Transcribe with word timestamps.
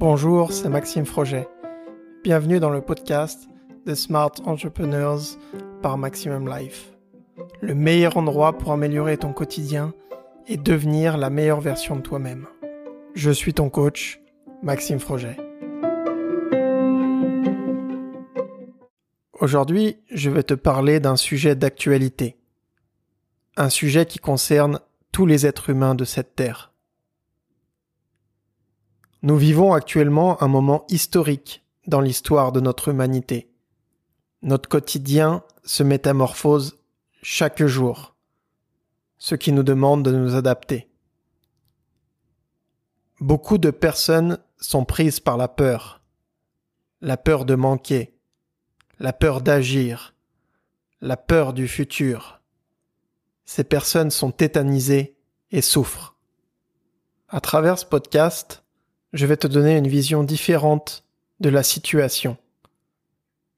Bonjour, 0.00 0.50
c'est 0.50 0.70
Maxime 0.70 1.04
Froget. 1.04 1.46
Bienvenue 2.24 2.58
dans 2.58 2.70
le 2.70 2.80
podcast 2.80 3.50
The 3.84 3.94
Smart 3.94 4.32
Entrepreneurs 4.46 5.20
par 5.82 5.98
Maximum 5.98 6.48
Life. 6.48 6.94
Le 7.60 7.74
meilleur 7.74 8.16
endroit 8.16 8.56
pour 8.56 8.72
améliorer 8.72 9.18
ton 9.18 9.34
quotidien 9.34 9.92
et 10.46 10.56
devenir 10.56 11.18
la 11.18 11.28
meilleure 11.28 11.60
version 11.60 11.96
de 11.96 12.00
toi-même. 12.00 12.46
Je 13.12 13.30
suis 13.30 13.52
ton 13.52 13.68
coach, 13.68 14.22
Maxime 14.62 15.00
Froget. 15.00 15.36
Aujourd'hui, 19.38 19.98
je 20.10 20.30
vais 20.30 20.44
te 20.44 20.54
parler 20.54 20.98
d'un 20.98 21.16
sujet 21.16 21.54
d'actualité. 21.56 22.38
Un 23.58 23.68
sujet 23.68 24.06
qui 24.06 24.18
concerne 24.18 24.80
tous 25.12 25.26
les 25.26 25.44
êtres 25.44 25.68
humains 25.68 25.94
de 25.94 26.06
cette 26.06 26.34
terre. 26.36 26.69
Nous 29.22 29.36
vivons 29.36 29.74
actuellement 29.74 30.42
un 30.42 30.48
moment 30.48 30.86
historique 30.88 31.62
dans 31.86 32.00
l'histoire 32.00 32.52
de 32.52 32.60
notre 32.60 32.88
humanité. 32.88 33.52
Notre 34.42 34.68
quotidien 34.68 35.44
se 35.62 35.82
métamorphose 35.82 36.78
chaque 37.22 37.62
jour, 37.66 38.14
ce 39.18 39.34
qui 39.34 39.52
nous 39.52 39.62
demande 39.62 40.02
de 40.02 40.12
nous 40.12 40.36
adapter. 40.36 40.88
Beaucoup 43.20 43.58
de 43.58 43.70
personnes 43.70 44.38
sont 44.58 44.86
prises 44.86 45.20
par 45.20 45.36
la 45.36 45.48
peur, 45.48 46.00
la 47.02 47.18
peur 47.18 47.44
de 47.44 47.54
manquer, 47.54 48.16
la 48.98 49.12
peur 49.12 49.42
d'agir, 49.42 50.14
la 51.02 51.18
peur 51.18 51.52
du 51.52 51.68
futur. 51.68 52.40
Ces 53.44 53.64
personnes 53.64 54.10
sont 54.10 54.30
tétanisées 54.30 55.18
et 55.50 55.60
souffrent. 55.60 56.16
À 57.28 57.40
travers 57.40 57.78
ce 57.78 57.84
podcast, 57.84 58.64
je 59.12 59.26
vais 59.26 59.36
te 59.36 59.46
donner 59.46 59.76
une 59.76 59.88
vision 59.88 60.22
différente 60.22 61.04
de 61.40 61.48
la 61.48 61.62
situation. 61.62 62.36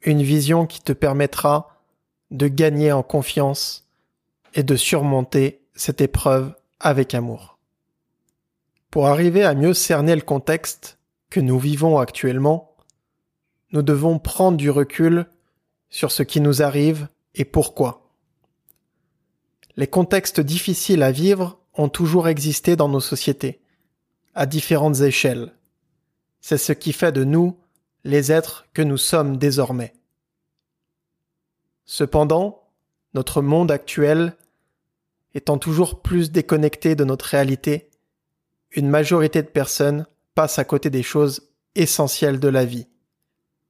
Une 0.03 0.23
vision 0.23 0.67
qui 0.67 0.81
te 0.81 0.93
permettra 0.93 1.81
de 2.31 2.49
gagner 2.49 2.93
en 2.93 3.03
confiance 3.03 3.87
et 4.55 4.63
de 4.63 4.77
surmonter 4.77 5.61
cette 5.75 6.01
épreuve 6.01 6.55
avec 6.81 7.15
amour. 7.15 7.59
Pour 8.91 9.07
arriver 9.07 9.45
à 9.45 9.55
mieux 9.55 9.75
cerner 9.75 10.15
le 10.15 10.23
contexte 10.23 10.99
que 11.31 11.41
nous 11.41 11.59
vivons 11.59 11.99
actuellement, 11.99 12.75
nous 13.73 13.83
devons 13.83 14.19
prendre 14.19 14.59
du 14.59 14.71
recul 14.71 15.27
sur 15.89 16.11
ce 16.11 16.23
qui 16.23 16.41
nous 16.41 16.63
arrive 16.63 17.09
et 17.35 17.45
pourquoi. 17.45 18.11
Les 19.77 19.87
contextes 19.87 20.41
difficiles 20.41 21.03
à 21.03 21.13
vivre 21.13 21.59
ont 21.75 21.89
toujours 21.89 22.29
existé 22.29 22.77
dans 22.77 22.89
nos 22.89 23.01
sociétés 23.01 23.62
à 24.35 24.47
différentes 24.47 25.01
échelles. 25.01 25.53
C'est 26.41 26.59
ce 26.59 26.73
qui 26.73 26.93
fait 26.93 27.13
de 27.13 27.25
nous 27.25 27.57
les 28.05 28.33
êtres 28.33 28.67
que 28.75 28.83
nous 28.83 28.97
sommes 28.97 29.37
désormais. 29.37 29.95
Cependant, 31.85 32.69
notre 33.15 33.43
monde 33.43 33.71
actuel 33.71 34.37
étant 35.35 35.59
toujours 35.59 36.03
plus 36.03 36.31
déconnecté 36.31 36.95
de 36.95 37.05
notre 37.05 37.27
réalité, 37.27 37.91
une 38.71 38.89
majorité 38.89 39.43
de 39.43 39.49
personnes 39.49 40.07
passent 40.35 40.59
à 40.59 40.65
côté 40.65 40.91
des 40.91 41.03
choses 41.03 41.51
essentielles 41.75 42.41
de 42.41 42.49
la 42.49 42.65
vie, 42.65 42.87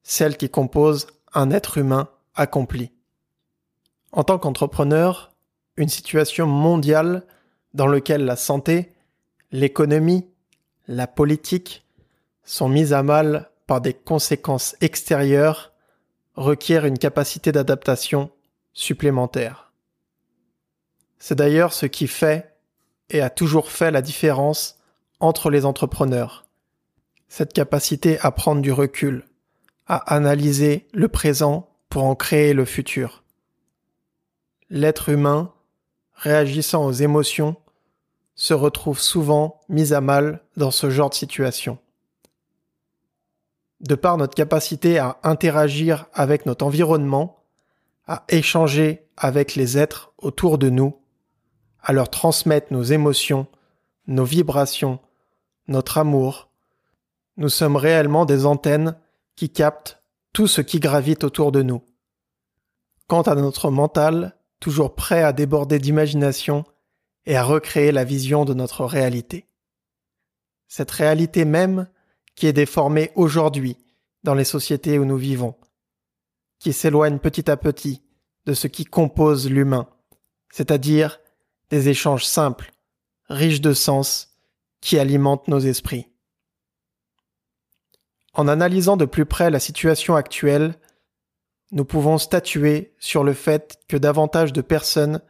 celles 0.03 0.37
qui 0.37 0.49
composent 0.49 1.07
un 1.35 1.51
être 1.51 1.79
humain 1.79 2.09
accompli. 2.35 2.91
En 4.13 4.25
tant 4.25 4.39
qu'entrepreneur, 4.39 5.33
une 5.77 5.89
situation 5.89 6.47
mondiale 6.47 7.25
dans 7.75 7.87
laquelle 7.87 8.25
la 8.25 8.37
santé, 8.37 8.93
l'économie, 9.51 10.27
la 10.93 11.07
politique 11.07 11.87
sont 12.45 12.69
mises 12.69 12.93
à 12.93 13.03
mal 13.03 13.51
par 13.67 13.81
des 13.81 13.95
conséquences 13.95 14.77
extérieures 14.83 15.73
requiert 16.35 16.85
une 16.85 16.99
capacité 16.99 17.51
d'adaptation 17.51 18.31
supplémentaire. 18.75 19.73
C'est 21.19 21.35
d'ailleurs 21.35 21.73
ce 21.73 21.87
qui 21.87 22.07
fait 22.07 22.57
et 23.09 23.23
a 23.23 23.31
toujours 23.31 23.71
fait 23.71 23.91
la 23.91 24.03
différence 24.03 24.81
entre 25.19 25.49
les 25.49 25.65
entrepreneurs. 25.65 26.45
Cette 27.27 27.55
capacité 27.55 28.19
à 28.21 28.31
prendre 28.31 28.61
du 28.61 28.73
recul, 28.73 29.25
à 29.87 29.97
analyser 30.15 30.89
le 30.93 31.09
présent 31.09 31.71
pour 31.89 32.05
en 32.05 32.15
créer 32.15 32.53
le 32.53 32.67
futur. 32.67 33.25
L'être 34.69 35.09
humain, 35.09 35.55
réagissant 36.15 36.85
aux 36.85 36.93
émotions, 36.93 37.57
se 38.35 38.55
retrouve 38.55 39.01
souvent 39.01 39.61
mis 39.69 39.93
à 39.93 40.01
mal 40.01 40.43
dans 40.57 40.71
ce 40.71 40.91
genre 40.91 41.11
de 41.11 41.15
situation. 41.15 41.79
De 43.81 43.95
par 43.95 44.17
notre 44.17 44.35
capacité 44.35 44.99
à 44.99 45.19
interagir 45.23 46.07
avec 46.15 46.47
notre 46.47 46.65
environnement, 46.65 47.45
à 48.07 48.25
échanger 48.29 49.07
avec 49.17 49.55
les 49.55 49.77
êtres 49.77 50.13
autour 50.19 50.59
de 50.59 50.71
nous, 50.71 50.97
à 51.83 51.93
leur 51.93 52.11
transmettre 52.11 52.73
nos 52.73 52.83
émotions, 52.83 53.47
nos 54.07 54.25
vibrations, 54.25 55.01
notre 55.69 55.99
amour, 55.99 56.49
nous 57.37 57.49
sommes 57.49 57.77
réellement 57.77 58.25
des 58.25 58.47
antennes 58.47 58.97
qui 59.37 59.51
captent 59.51 60.03
tout 60.33 60.47
ce 60.47 60.61
qui 60.61 60.81
gravite 60.81 61.25
autour 61.25 61.53
de 61.53 61.63
nous. 61.63 61.83
Quant 63.09 63.23
à 63.23 63.35
notre 63.35 63.71
mental, 63.71 64.37
toujours 64.61 64.95
prêt 64.95 65.23
à 65.23 65.33
déborder 65.33 65.79
d'imagination 65.79 66.65
et 67.27 67.37
à 67.37 67.45
recréer 67.45 67.93
la 67.93 68.05
vision 68.05 68.45
de 68.45 68.55
notre 68.55 68.85
réalité. 68.85 69.47
Cette 70.69 70.91
réalité 70.91 71.45
même 71.45 71.89
qui 72.35 72.47
est 72.47 72.53
déformée 72.53 73.13
aujourd'hui 73.15 73.77
dans 74.23 74.35
les 74.35 74.45
sociétés 74.45 74.99
où 74.99 75.05
nous 75.05 75.17
vivons, 75.17 75.55
qui 76.59 76.73
s'éloigne 76.73 77.19
petit 77.19 77.51
à 77.51 77.57
petit 77.57 78.03
de 78.47 78.55
ce 78.55 78.67
qui 78.67 78.85
compose 78.85 79.51
l'humain, 79.51 79.89
c'est-à-dire 80.51 81.21
des 81.71 81.89
échanges 81.89 82.25
simples, 82.25 82.73
riches 83.29 83.61
de 83.61 83.73
sens, 83.73 84.37
qui 84.81 84.99
alimentent 84.99 85.49
nos 85.49 85.61
esprits. 85.61 86.09
En 88.35 88.49
analysant 88.49 88.97
de 88.97 89.05
plus 89.05 89.27
près 89.27 89.51
la 89.51 89.61
situation 89.61 90.17
actuelle, 90.17 90.75
nous 91.71 91.85
pouvons 91.85 92.19
statuer 92.19 92.95
sur 92.99 93.25
le 93.25 93.33
fait 93.33 93.79
que 93.89 93.97
davantage 93.97 94.53
de 94.53 94.61
personnes 94.61 95.21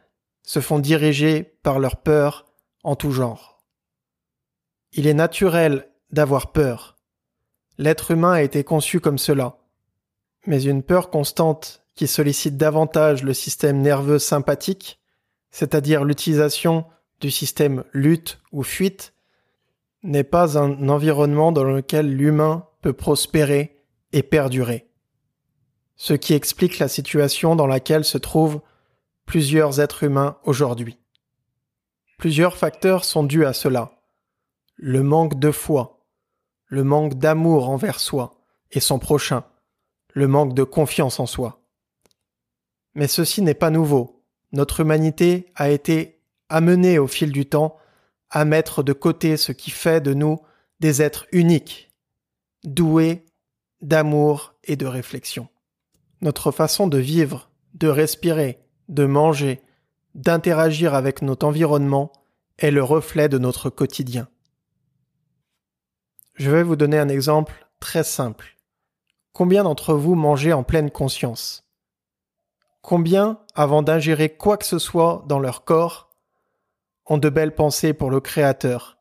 se 0.43 0.59
font 0.59 0.79
diriger 0.79 1.43
par 1.63 1.79
leur 1.79 1.97
peur 1.97 2.45
en 2.83 2.95
tout 2.95 3.11
genre. 3.11 3.63
Il 4.91 5.07
est 5.07 5.13
naturel 5.13 5.89
d'avoir 6.11 6.51
peur. 6.51 6.97
L'être 7.77 8.11
humain 8.11 8.33
a 8.33 8.41
été 8.43 8.63
conçu 8.63 8.99
comme 8.99 9.17
cela. 9.17 9.57
Mais 10.45 10.61
une 10.63 10.83
peur 10.83 11.09
constante 11.09 11.83
qui 11.95 12.07
sollicite 12.07 12.57
davantage 12.57 13.23
le 13.23 13.33
système 13.33 13.81
nerveux 13.81 14.19
sympathique, 14.19 14.99
c'est-à-dire 15.51 16.03
l'utilisation 16.03 16.85
du 17.19 17.31
système 17.31 17.83
lutte 17.93 18.39
ou 18.51 18.63
fuite, 18.63 19.13
n'est 20.03 20.23
pas 20.25 20.57
un 20.59 20.89
environnement 20.89 21.51
dans 21.51 21.63
lequel 21.63 22.15
l'humain 22.15 22.67
peut 22.81 22.93
prospérer 22.93 23.79
et 24.11 24.21
perdurer. 24.21 24.89
Ce 25.95 26.13
qui 26.13 26.33
explique 26.33 26.79
la 26.79 26.87
situation 26.87 27.55
dans 27.55 27.67
laquelle 27.67 28.03
se 28.03 28.17
trouvent 28.17 28.61
plusieurs 29.25 29.79
êtres 29.79 30.03
humains 30.03 30.37
aujourd'hui. 30.43 30.99
Plusieurs 32.17 32.57
facteurs 32.57 33.03
sont 33.03 33.23
dus 33.23 33.45
à 33.45 33.53
cela. 33.53 33.91
Le 34.75 35.03
manque 35.03 35.39
de 35.39 35.51
foi, 35.51 36.05
le 36.65 36.83
manque 36.83 37.15
d'amour 37.15 37.69
envers 37.69 37.99
soi 37.99 38.41
et 38.71 38.79
son 38.79 38.99
prochain, 38.99 39.43
le 40.13 40.27
manque 40.27 40.53
de 40.53 40.63
confiance 40.63 41.19
en 41.19 41.25
soi. 41.25 41.61
Mais 42.95 43.07
ceci 43.07 43.41
n'est 43.41 43.53
pas 43.53 43.69
nouveau. 43.69 44.23
Notre 44.51 44.79
humanité 44.79 45.51
a 45.55 45.69
été 45.69 46.21
amenée 46.49 46.99
au 46.99 47.07
fil 47.07 47.31
du 47.31 47.45
temps 47.45 47.77
à 48.29 48.45
mettre 48.45 48.83
de 48.83 48.93
côté 48.93 49.37
ce 49.37 49.51
qui 49.51 49.71
fait 49.71 50.01
de 50.01 50.13
nous 50.13 50.39
des 50.79 51.01
êtres 51.01 51.27
uniques, 51.31 51.91
doués 52.63 53.25
d'amour 53.81 54.55
et 54.63 54.75
de 54.75 54.85
réflexion. 54.85 55.47
Notre 56.21 56.51
façon 56.51 56.87
de 56.87 56.97
vivre, 56.97 57.51
de 57.73 57.87
respirer, 57.87 58.59
de 58.89 59.05
manger, 59.05 59.61
d'interagir 60.15 60.93
avec 60.93 61.21
notre 61.21 61.45
environnement 61.45 62.11
est 62.57 62.71
le 62.71 62.83
reflet 62.83 63.29
de 63.29 63.37
notre 63.37 63.69
quotidien. 63.69 64.27
Je 66.35 66.49
vais 66.49 66.63
vous 66.63 66.75
donner 66.75 66.97
un 66.97 67.09
exemple 67.09 67.67
très 67.79 68.03
simple. 68.03 68.57
Combien 69.33 69.63
d'entre 69.63 69.93
vous 69.93 70.15
mangez 70.15 70.53
en 70.53 70.63
pleine 70.63 70.91
conscience? 70.91 71.67
Combien, 72.81 73.39
avant 73.55 73.81
d'ingérer 73.81 74.29
quoi 74.29 74.57
que 74.57 74.65
ce 74.65 74.79
soit 74.79 75.23
dans 75.27 75.39
leur 75.39 75.63
corps, 75.63 76.09
ont 77.05 77.17
de 77.17 77.29
belles 77.29 77.55
pensées 77.55 77.93
pour 77.93 78.09
le 78.11 78.19
Créateur, 78.19 78.97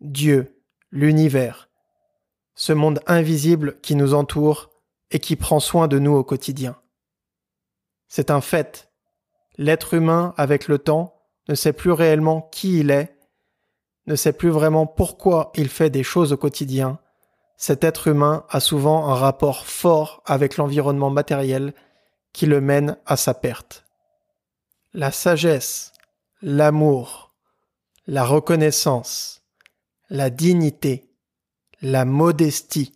Dieu, 0.00 0.62
l'univers, 0.90 1.68
ce 2.54 2.72
monde 2.72 3.00
invisible 3.06 3.80
qui 3.80 3.94
nous 3.94 4.14
entoure 4.14 4.70
et 5.10 5.18
qui 5.18 5.36
prend 5.36 5.60
soin 5.60 5.88
de 5.88 5.98
nous 5.98 6.12
au 6.12 6.24
quotidien? 6.24 6.76
C'est 8.08 8.30
un 8.30 8.40
fait 8.40 8.85
l'être 9.58 9.94
humain, 9.94 10.34
avec 10.36 10.68
le 10.68 10.78
temps, 10.78 11.14
ne 11.48 11.54
sait 11.54 11.72
plus 11.72 11.92
réellement 11.92 12.48
qui 12.52 12.80
il 12.80 12.90
est, 12.90 13.16
ne 14.06 14.14
sait 14.14 14.32
plus 14.32 14.50
vraiment 14.50 14.86
pourquoi 14.86 15.52
il 15.54 15.68
fait 15.68 15.90
des 15.90 16.02
choses 16.02 16.32
au 16.32 16.36
quotidien, 16.36 16.98
cet 17.56 17.84
être 17.84 18.08
humain 18.08 18.44
a 18.50 18.60
souvent 18.60 19.08
un 19.08 19.14
rapport 19.14 19.66
fort 19.66 20.22
avec 20.26 20.56
l'environnement 20.56 21.10
matériel 21.10 21.72
qui 22.32 22.46
le 22.46 22.60
mène 22.60 22.98
à 23.06 23.16
sa 23.16 23.32
perte. 23.32 23.84
La 24.92 25.10
sagesse, 25.10 25.92
l'amour, 26.42 27.34
la 28.06 28.24
reconnaissance, 28.24 29.42
la 30.10 30.30
dignité, 30.30 31.10
la 31.80 32.04
modestie 32.04 32.92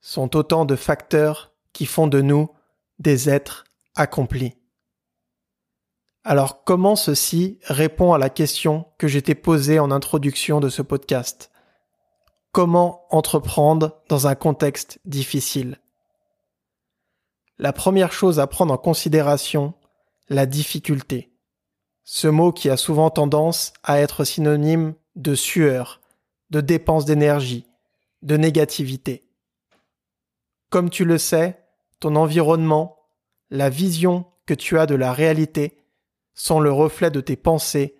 sont 0.00 0.36
autant 0.36 0.64
de 0.64 0.76
facteurs 0.76 1.52
qui 1.72 1.84
font 1.86 2.06
de 2.06 2.20
nous 2.20 2.50
des 2.98 3.28
êtres 3.28 3.64
accomplis. 3.94 4.56
Alors 6.28 6.64
comment 6.64 6.96
ceci 6.96 7.60
répond 7.62 8.12
à 8.12 8.18
la 8.18 8.30
question 8.30 8.86
que 8.98 9.06
j'étais 9.06 9.36
posée 9.36 9.78
en 9.78 9.92
introduction 9.92 10.58
de 10.58 10.68
ce 10.68 10.82
podcast? 10.82 11.52
Comment 12.50 13.06
entreprendre 13.10 14.02
dans 14.08 14.26
un 14.26 14.34
contexte 14.34 14.98
difficile? 15.04 15.78
La 17.58 17.72
première 17.72 18.10
chose 18.10 18.40
à 18.40 18.48
prendre 18.48 18.74
en 18.74 18.76
considération, 18.76 19.74
la 20.28 20.46
difficulté. 20.46 21.30
Ce 22.02 22.26
mot 22.26 22.50
qui 22.50 22.70
a 22.70 22.76
souvent 22.76 23.10
tendance 23.10 23.72
à 23.84 24.00
être 24.00 24.24
synonyme 24.24 24.94
de 25.14 25.36
sueur, 25.36 26.00
de 26.50 26.60
dépense 26.60 27.04
d'énergie, 27.04 27.66
de 28.22 28.36
négativité. 28.36 29.22
Comme 30.70 30.90
tu 30.90 31.04
le 31.04 31.18
sais, 31.18 31.62
ton 32.00 32.16
environnement, 32.16 32.96
la 33.48 33.70
vision 33.70 34.24
que 34.44 34.54
tu 34.54 34.76
as 34.76 34.86
de 34.86 34.96
la 34.96 35.12
réalité 35.12 35.85
sont 36.36 36.60
le 36.60 36.70
reflet 36.70 37.10
de 37.10 37.20
tes 37.20 37.34
pensées, 37.34 37.96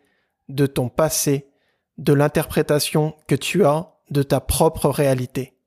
de 0.49 0.67
ton 0.67 0.89
passé, 0.89 1.51
de 1.99 2.13
l'interprétation 2.13 3.17
que 3.27 3.35
tu 3.35 3.65
as 3.65 3.95
de 4.11 4.23
ta 4.23 4.41
propre 4.41 4.89
réalité. 4.89 5.59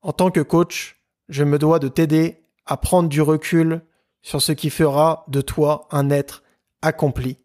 En 0.00 0.12
tant 0.12 0.32
que 0.32 0.40
coach, 0.40 1.00
je 1.28 1.44
me 1.44 1.58
dois 1.58 1.78
de 1.78 1.86
t'aider 1.86 2.44
à 2.66 2.76
prendre 2.76 3.08
du 3.08 3.22
recul 3.22 3.82
sur 4.22 4.42
ce 4.42 4.52
qui 4.52 4.70
fera 4.70 5.24
de 5.28 5.40
toi 5.40 5.86
un 5.90 6.10
être 6.10 6.42
accompli, 6.80 7.38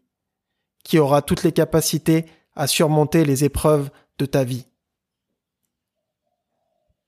qui 0.82 0.98
aura 0.98 1.22
toutes 1.22 1.44
les 1.44 1.52
capacités 1.52 2.26
à 2.56 2.66
surmonter 2.66 3.24
les 3.24 3.44
épreuves 3.44 3.90
de 4.18 4.26
ta 4.26 4.42
vie. 4.42 4.66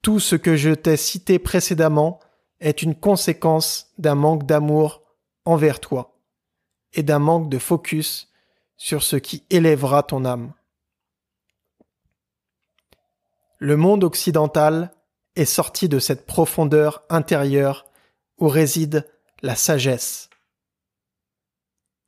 Tout 0.03 0.21
ce 0.21 0.37
que 0.37 0.57
je 0.57 0.71
t'ai 0.71 0.97
cité 0.97 1.39
précédemment 1.39 2.21
est 2.61 2.83
une 2.83 2.95
conséquence 2.95 3.93
d'un 3.99 4.15
manque 4.15 4.47
d'amour 4.47 5.03
envers 5.45 5.81
toi 5.81 6.20
et 6.95 7.03
d'un 7.03 7.19
manque 7.19 7.49
de 7.49 7.59
focus 7.59 8.33
sur 8.77 9.03
ce 9.03 9.17
qui 9.17 9.45
élèvera 9.51 10.03
ton 10.03 10.25
âme. 10.25 10.53
Le 13.59 13.77
monde 13.77 14.05
occidental 14.05 14.91
est 15.37 15.45
sorti 15.45 15.89
de 15.89 15.99
cette 15.99 16.27
profondeur 16.27 17.03
intérieure 17.11 17.87
où 18.39 18.49
réside 18.49 19.07
la 19.43 19.55
sagesse. 19.55 20.31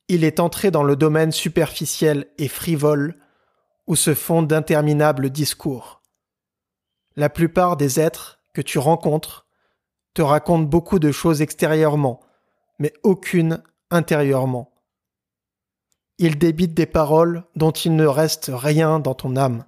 Il 0.09 0.25
est 0.25 0.41
entré 0.41 0.71
dans 0.71 0.83
le 0.83 0.97
domaine 0.97 1.33
superficiel 1.33 2.27
et 2.39 2.49
frivole 2.49 3.19
où 3.87 3.97
se 3.97 4.15
font 4.15 4.43
d'interminables 4.43 5.31
discours. 5.31 6.03
La 7.17 7.29
plupart 7.29 7.77
des 7.77 8.01
êtres 8.01 8.41
que 8.55 8.63
tu 8.63 8.79
rencontres 8.79 9.47
te 10.15 10.23
racontent 10.23 10.65
beaucoup 10.65 10.99
de 10.99 11.13
choses 11.13 11.43
extérieurement, 11.43 12.21
mais 12.79 12.93
aucune 13.03 13.63
intérieurement. 13.91 14.72
Ils 16.23 16.39
débitent 16.39 16.73
des 16.73 16.87
paroles 16.87 17.45
dont 17.55 17.73
il 17.73 17.95
ne 17.95 18.07
reste 18.07 18.51
rien 18.51 18.99
dans 18.99 19.15
ton 19.15 19.37
âme 19.37 19.67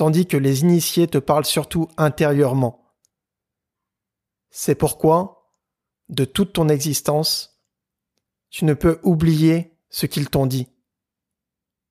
tandis 0.00 0.24
que 0.24 0.38
les 0.38 0.62
initiés 0.62 1.08
te 1.08 1.18
parlent 1.18 1.44
surtout 1.44 1.86
intérieurement. 1.98 2.86
C'est 4.48 4.74
pourquoi, 4.74 5.52
de 6.08 6.24
toute 6.24 6.54
ton 6.54 6.70
existence, 6.70 7.60
tu 8.48 8.64
ne 8.64 8.72
peux 8.72 8.98
oublier 9.02 9.76
ce 9.90 10.06
qu'ils 10.06 10.30
t'ont 10.30 10.46
dit. 10.46 10.68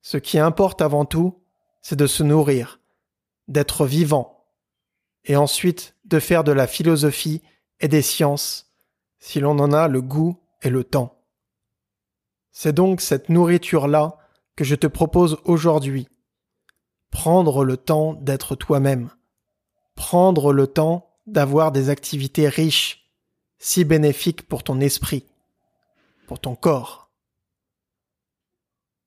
Ce 0.02 0.18
qui 0.18 0.40
importe 0.40 0.82
avant 0.82 1.06
tout, 1.06 1.44
c'est 1.84 1.98
de 1.98 2.08
se 2.08 2.24
nourrir, 2.24 2.80
d'être 3.48 3.86
vivant, 3.86 4.44
et 5.26 5.36
ensuite 5.36 5.96
de 6.06 6.20
faire 6.20 6.44
de 6.44 6.52
la 6.52 6.66
philosophie 6.66 7.44
et 7.80 7.88
des 7.88 8.02
sciences, 8.02 8.74
si 9.20 9.40
l'on 9.40 9.60
en 9.60 9.72
a 9.72 9.88
le 9.88 10.02
goût 10.02 10.42
et 10.64 10.72
le 10.72 10.84
temps. 10.84 11.19
C'est 12.62 12.74
donc 12.74 13.00
cette 13.00 13.30
nourriture-là 13.30 14.18
que 14.58 14.66
je 14.66 14.76
te 14.76 14.86
propose 14.86 15.38
aujourd'hui 15.46 16.10
prendre 17.10 17.64
le 17.64 17.78
temps 17.78 18.16
d'être 18.16 18.54
toi-même, 18.58 19.12
prendre 19.96 20.52
le 20.52 20.68
temps 20.68 21.10
d'avoir 21.26 21.72
des 21.72 21.90
activités 21.90 22.50
riches, 22.50 23.10
si 23.60 23.86
bénéfiques 23.86 24.46
pour 24.46 24.64
ton 24.64 24.82
esprit, 24.82 25.26
pour 26.28 26.42
ton 26.42 26.54
corps. 26.58 27.10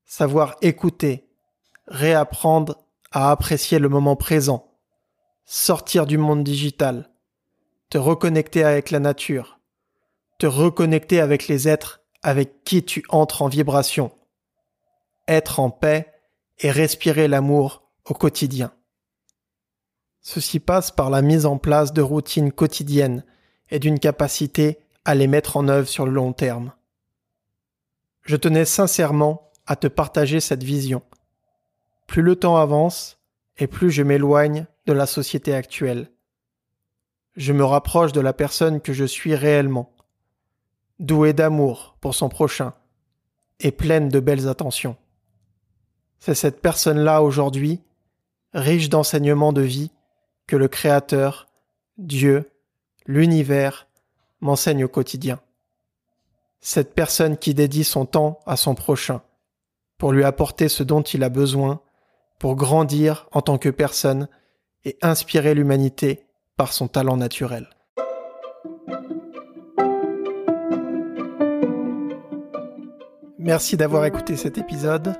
Savoir 0.07 0.57
écouter, 0.63 1.29
réapprendre 1.87 2.79
à 3.11 3.31
apprécier 3.31 3.79
le 3.79 3.91
moment 3.91 4.17
présent, 4.17 4.79
sortir 5.45 6.07
du 6.07 6.17
monde 6.17 6.43
digital, 6.43 7.13
te 7.91 7.99
reconnecter 7.99 8.65
avec 8.65 8.91
la 8.91 8.99
nature, 8.99 9.61
te 10.39 10.47
reconnecter 10.47 11.21
avec 11.21 11.49
les 11.49 11.69
êtres 11.69 12.02
avec 12.23 12.65
qui 12.65 12.85
tu 12.85 13.05
entres 13.09 13.43
en 13.43 13.49
vibration, 13.49 14.13
être 15.29 15.61
en 15.61 15.71
paix 15.71 16.13
et 16.61 16.71
respirer 16.71 17.29
l'amour 17.29 17.83
au 18.05 18.15
quotidien. 18.15 18.73
Ceci 20.21 20.61
passe 20.61 20.91
par 20.91 21.11
la 21.11 21.21
mise 21.21 21.47
en 21.47 21.59
place 21.59 21.93
de 21.93 22.03
routines 22.03 22.53
quotidiennes 22.53 23.25
et 23.71 23.79
d'une 23.79 23.99
capacité 23.99 24.79
à 25.05 25.15
les 25.15 25.27
mettre 25.27 25.57
en 25.57 25.67
œuvre 25.69 25.89
sur 25.89 26.07
le 26.07 26.13
long 26.13 26.33
terme. 26.33 26.73
Je 28.23 28.37
tenais 28.37 28.65
sincèrement 28.65 29.51
à 29.67 29.75
te 29.75 29.89
partager 29.89 30.39
cette 30.39 30.63
vision. 30.63 31.03
Plus 32.07 32.23
le 32.23 32.37
temps 32.37 32.57
avance, 32.57 33.19
et 33.59 33.67
plus 33.67 33.91
je 33.91 34.03
m'éloigne 34.03 34.67
de 34.87 34.93
la 34.93 35.07
société 35.07 35.55
actuelle. 35.55 36.11
Je 37.37 37.53
me 37.53 37.65
rapproche 37.65 38.13
de 38.13 38.21
la 38.21 38.33
personne 38.33 38.81
que 38.81 38.93
je 38.93 39.05
suis 39.05 39.35
réellement, 39.35 39.93
douée 41.03 41.35
d'amour 41.35 41.97
pour 42.01 42.15
son 42.15 42.29
prochain, 42.29 42.73
et 43.61 43.73
pleine 43.73 44.09
de 44.09 44.21
belles 44.21 44.49
attentions. 44.49 44.97
C'est 46.19 46.35
cette 46.35 46.63
personne-là 46.63 47.23
aujourd'hui 47.23 47.82
riche 48.55 48.89
d'enseignements 48.89 49.53
de 49.53 49.63
vie, 49.63 49.91
que 50.47 50.56
le 50.56 50.69
Créateur, 50.69 51.49
Dieu, 51.99 52.51
l'univers 53.06 53.89
m'enseigne 54.41 54.85
au 54.85 54.89
quotidien. 54.89 55.41
Cette 56.61 56.94
personne 56.94 57.37
qui 57.37 57.55
dédie 57.55 57.85
son 57.85 58.06
temps 58.06 58.41
à 58.47 58.56
son 58.56 58.75
prochain, 58.75 59.23
pour 59.99 60.13
lui 60.13 60.25
apporter 60.25 60.69
ce 60.69 60.82
dont 60.82 61.03
il 61.03 61.25
a 61.25 61.29
besoin, 61.29 61.81
pour 62.39 62.56
grandir 62.56 63.29
en 63.32 63.41
tant 63.41 63.59
que 63.59 63.69
personne 63.69 64.29
et 64.85 64.99
inspirer 65.03 65.55
l'humanité 65.55 66.27
par 66.56 66.73
son 66.73 66.89
talent 66.89 67.17
naturel. 67.17 67.69
Merci 73.44 73.77
d'avoir 73.77 74.05
écouté 74.05 74.37
cet 74.37 74.56
épisode. 74.56 75.17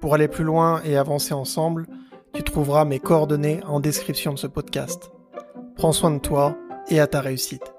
Pour 0.00 0.14
aller 0.14 0.28
plus 0.28 0.44
loin 0.44 0.80
et 0.84 0.96
avancer 0.96 1.34
ensemble, 1.34 1.88
tu 2.32 2.44
trouveras 2.44 2.84
mes 2.84 3.00
coordonnées 3.00 3.60
en 3.66 3.80
description 3.80 4.32
de 4.32 4.38
ce 4.38 4.46
podcast. 4.46 5.10
Prends 5.74 5.90
soin 5.90 6.12
de 6.12 6.20
toi 6.20 6.56
et 6.90 7.00
à 7.00 7.08
ta 7.08 7.20
réussite. 7.20 7.74